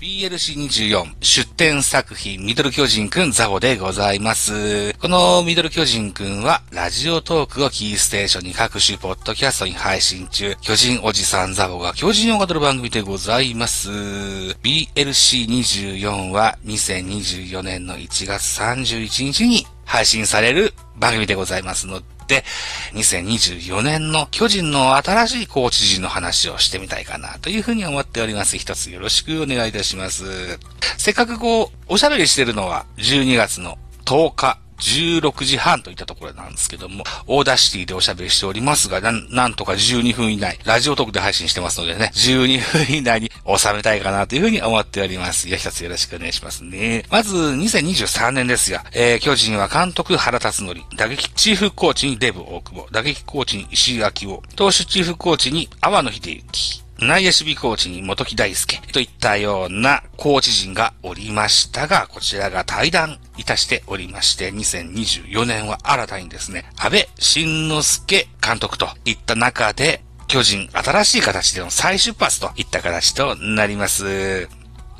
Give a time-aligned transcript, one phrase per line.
[0.00, 4.94] BLC24 出展作品ミドル巨人くんザボでございます。
[4.94, 13.90] このミドル巨人くんはラジオトークをキーステーションに各種ポッドキャストに配信中、巨人おじさんザボが巨人を語る番組でございます。
[13.90, 22.44] BLC24 は2024年の1月31日に配信される番組でございますので、、で
[22.92, 28.58] 2024年の巨人の新しいコーチ陣の話をしてみたいかなというふうに思っております。
[28.58, 30.58] 一つよろしくお願いいたします。
[30.98, 45.48] せっかくこう、おしゃべりしてるのは12月の10日16時半といったところなんですけども、 Audacity でおしゃべりしておりますが、なん、なんとか12分以内、ラジオトークで配信してますのでね、12分以内に収めたいかなというふうに思っております。
[45.48, 47.04] いや、一つよろしくお願いしますね。
[47.10, 48.80] まず、2023年ですよ。
[48.92, 74.48] えー、巨人は監督原辰則、打撃チーフコーチにデブ大久保、打撃コーチに石井明夫、投手チーフコーチに阿波野秀幸、内野守備コーチに元木大輔といったようなコーチ陣がおりましたが、こちらが退団いたしておりまして、2024年は新たにですね、阿部慎之助監督といった中で、巨人新しい形での再出発といった形となります。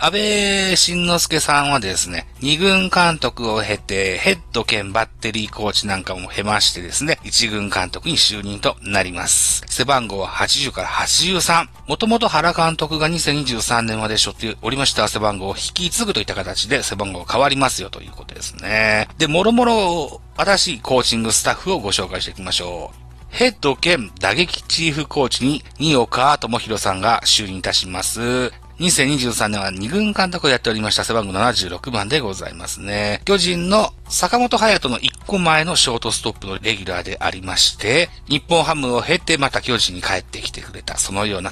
[0.00, 9.64] 安倍晋之助さんはですね、二軍監督を経て、ヘッド兼バッテリーコーチなんかも経ましてですね、一軍監督に就任となります。
[9.66, 11.66] 背番号は80から83。
[11.88, 19.08] もともと原監督が2023年まで背負っておりました背番号を引き継ぐといった形で背番号が変わりますよということですね。
[19.18, 23.08] で、もろもろ新しいコーチングスタッフをご紹介していきましょう。
[23.30, 28.52] ヘッド兼打撃チーフコーチに、新岡智弘さんが就任いたします。
[28.78, 33.20] 2023年は2軍監督をやっておりました背番号76番でございますね。
[33.24, 41.50] 巨人の坂本隼人の1個前のショートストップのレギュラーでありまして、日本ハムを経てまた巨人に帰ってきてくれた、そのような、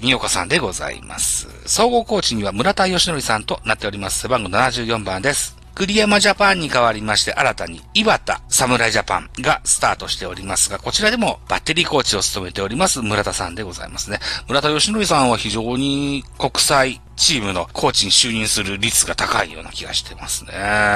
[0.00, 1.48] 新岡さんでございます。
[1.66, 4.20] 総合コーチには村田義則さんとなっております。
[4.20, 5.57] 背番号74番です。
[5.78, 14.18] 栗山ジャパンに代わりまして新たに岩田侍ジャパンがスタートしておりますが、こちらでもバッテリーコーチを務めております村田さんでございますね。
[14.48, 20.52] 村田義則さんは非常に国際チームのコーチに就任する率が高いような気がしてますね。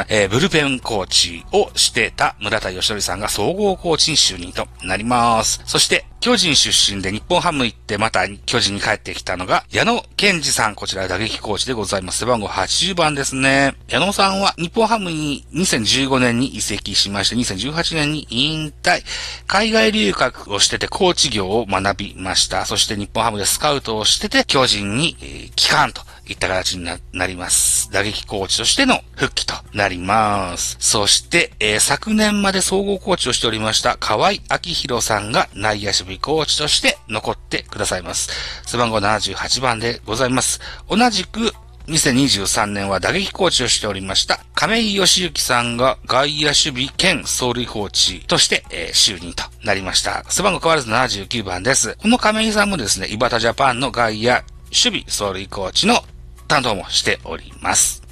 [0.08, 5.60] えー、ブルペンコーチをしてた村田義則さんが総合コーチに就任となります。
[5.66, 10.76] そして、巨人出身で日本ハム行ってまた巨人に帰ってきたのが矢野健二さん。
[10.76, 12.20] こちら打撃コーチでございます。
[12.20, 13.74] 背番号80番ですね。
[13.88, 19.02] 矢野さんは日本ハムに2015年に移籍しまして2018年に引退。
[19.48, 22.66] 海外留学をしててコーチ業を学びました。
[22.66, 27.90] そして日本ハムでスカウトをしてて巨人に、えー、帰還といった形になります。
[27.92, 30.76] 打撃コーチとしての復帰となります。
[30.80, 38.30] そして、えー、昨年まで総合コーチをしておりました河合明宏さんが内野守備コーチとして残ってくださいます。
[38.66, 40.60] 背番号78番でございます。
[40.88, 41.52] 同じく
[41.88, 50.24] 2023年は打撃コーチをしておりました亀井義行さんが外野守備兼走塁コーチとして、えー、就任となりました。
[50.28, 51.96] 背番号変わらず79番です。
[52.00, 54.40] この亀井さんもですね、イバタジャパンの外野
[54.72, 56.00] 守備走塁コーチの
[56.48, 58.02] 担当もしております。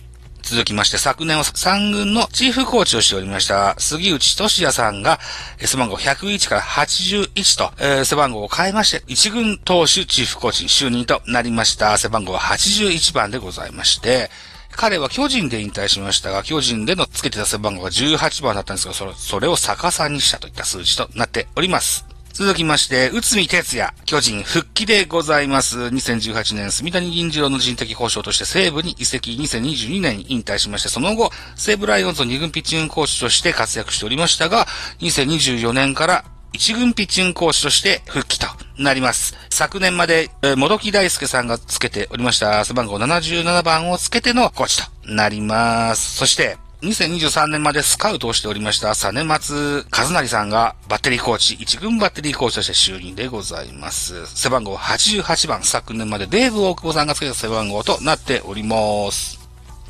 [0.43, 5.21] 続きまして、昨年は3軍のチーフコーチをしておりました、杉内俊也さんが、
[5.59, 11.97] 背番号101から81と、えー、背番号を変えまして、1軍投手チーフコーチに就任となりました。
[11.99, 14.31] 背番号は81番でございまして、
[14.73, 22.10] 彼は巨人で引退しましたが、巨人での付けてた背番号が18番だったんですが、それそれを逆さにしたといった数字となっております。
[22.33, 25.79] 続きまして、内海哲也、巨人復帰でございます。
[25.79, 34.67] 2018年、住谷銀次郎の人的保障として西武に移籍、2022年に引退しまして、その後、西武ライオンズの2軍ピッチングコーチとして活躍しておりましたが、
[35.01, 36.25] 2024年から
[36.55, 38.47] 1軍ピッチングコーチとして復帰と
[38.79, 39.37] なります。
[39.51, 46.17] 昨年まで、えー、もどき大輔さんがつけておりました背番号77番をつけてのコーチとなります。
[46.17, 54.27] そして、2023年までスカウトをしておりましたサネマツ和成さんがバッテリーコーチ、一軍バッテリーコーチとして就任でございます。
[54.27, 59.40] 背番号88番、昨年までデーブ大久保さんがつけた背番号となっております。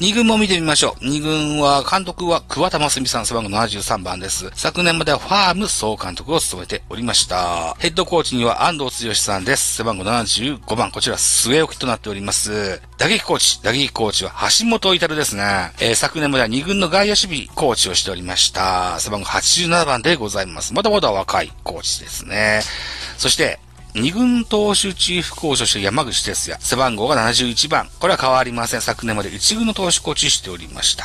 [0.01, 1.05] 二軍も見てみましょう。
[1.05, 4.51] 二軍は、監督は桑田真澄さん背番号73番です。
[4.55, 7.75] 昨年まではファーム総監督を務めておりました。
[7.79, 9.77] ヘッドコーチには安藤剛さんです。
[9.77, 10.91] 背番号75番。
[10.91, 12.81] こちら据え置きとなっております。
[12.97, 13.63] 打撃コーチ。
[13.63, 15.43] 打撃コーチは橋本至ですね。
[15.83, 18.99] えー、昨年までは二軍の外野守備コーチをしておりました。
[19.01, 20.73] 背番号87番でございます。
[20.73, 22.63] まだまだ若いコーチですね。
[23.19, 23.61] そして、
[23.95, 27.89] 二軍投手チーフコーチとして山口哲也、背番号が71番。
[27.99, 28.81] これは変わりません。
[28.81, 31.05] 昨年まで一軍の投手コーチしておりました。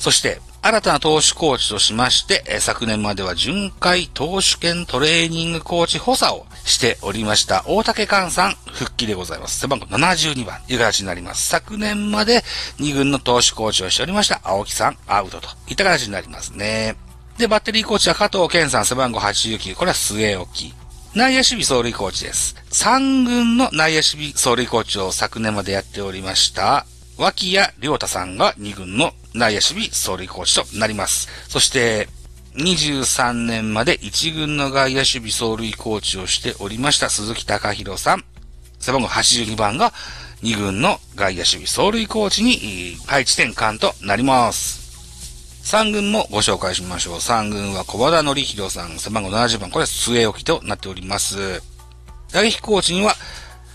[0.00, 9.60] そして、新たな投手コーチとしまして、え昨年までは巡回投手兼トレーニングコーチ補佐をしておりました大竹寛さん復帰でございます。
[9.60, 11.48] 背番号72番という形になります。
[11.48, 12.42] 昨年まで
[12.78, 16.96] 2軍の投手コーチをしておりました青木さんアウトといった形になりますね。
[17.38, 19.76] で、バッテリーコーチは加藤健さん背番号89。
[19.76, 20.85] これは末置き。
[21.14, 22.56] 内野守備走塁コーチです。
[22.70, 26.86] 3軍の内野守備走塁コーチを昨年までやっておりました
[27.16, 31.28] 脇谷良太さんが2軍の内野守備走塁コーチとなります。
[31.48, 32.08] そして、
[32.56, 38.24] 23年まで1軍の外野守備走塁コーチをしておりました鈴木隆弘さん。
[38.78, 39.92] 背番号82番が
[40.42, 44.85] 2軍の外野守備走塁コーチに配置転換となります。
[45.66, 47.16] 3軍もご紹介しましょう。
[47.16, 51.60] 3軍は小和田則弘さん、背番号70番、これは据え置きとなっております。
[52.32, 53.16] 打撃コーチには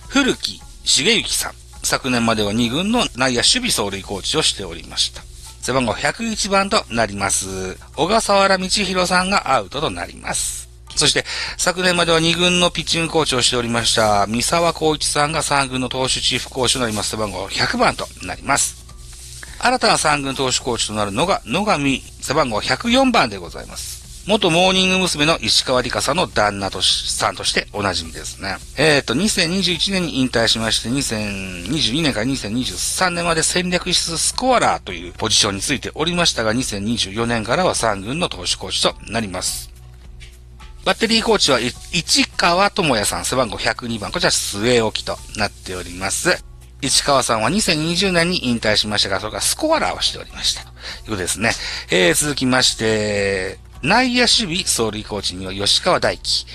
[0.07, 1.53] 古木重幸さん。
[1.83, 5.21] 昨年までは2軍の内野守備走塁コーチをしておりました。
[5.61, 7.77] 背番号101番となります。
[7.97, 10.69] 小笠原道弘さんがアウトとなります。
[10.95, 11.25] そして、
[11.57, 17.09] 昨年までは2軍のピッチングコーチをしておりました、三沢光一さんが3軍の投手チーフコーチとなります。
[17.09, 18.81] 背番号100番となります。
[19.63, 24.01] 新たな3軍投手コーチとなるのが野上背番号104番でございます。
[24.27, 25.25] 元モーニング娘。
[25.25, 28.57] の石川里香さんの旦那とし、さんとしておなじみですね。
[28.77, 39.71] えっ、ー、と、2021年に引退しまして、2022年から2023年まで戦略室スコアラーというポジションについておりましたが、2024年からは3軍の投手コーチとなります。
[40.85, 46.50] バッテリーコーチは、市川智也さん、背番号102番、こちら据え置きとなっております。
[46.81, 50.63] 市川さんは2020年に引退しましたが、それからスコアラーをしておりました。
[50.63, 51.51] ということですね。
[51.92, 56.45] えー、続きまして、内野守備走塁コーチには吉川大輝。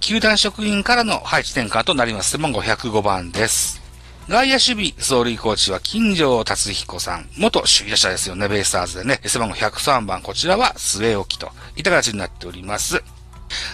[0.00, 2.32] 球団職員からの配置転換となります。
[2.32, 3.82] 背番号105番です。
[4.28, 7.28] 外野守備走塁コーチは金城達彦さん。
[7.36, 9.20] 元守備打者ですよね、ベイスターズでね。
[9.24, 10.22] 背番号103番。
[10.22, 13.02] こちらは据え置きといった形になっております。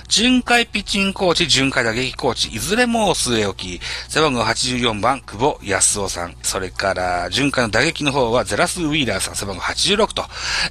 [0.08, 6.36] 巡回ピッチングコーチ、巡回打撃コーチ、いずれも据え置き、背番号84番、久保康夫さん。
[6.42, 10.24] それから、巡回の打撃の方はゼラス・ウィーラーさん、背番号86と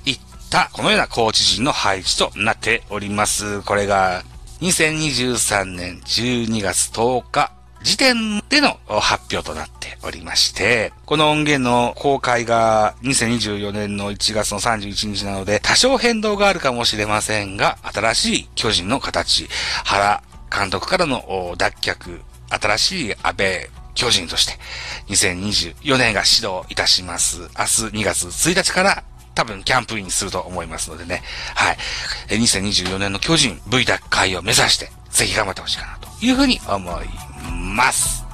[0.06, 0.20] いっ
[0.50, 3.62] たこのようなコーチ陣の配置となっております。
[3.62, 4.24] これが
[4.62, 19.48] 2023年12月10日時点での発表となっておりまして、この音源の公開が2024年の1月の31日なので、多少変動があるかもしれませんが、新しい巨人の形、
[19.86, 20.22] 原
[20.56, 24.54] 監督からの脱却、新しい安倍巨人として、
[25.08, 27.42] 2024年が始動いたします。
[27.42, 27.50] 明日
[28.02, 29.04] 2月1日から
[29.36, 31.24] 多分キャンプインすると思いますのでね。
[31.56, 31.78] はい。
[32.30, 37.06] 2024年の巨人 V 奪回を目指して、ぜひ頑張ってほしいかなというふうに思い
[37.80, 38.29] ます。